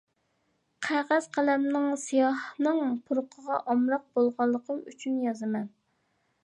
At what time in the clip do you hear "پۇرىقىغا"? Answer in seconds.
3.09-3.61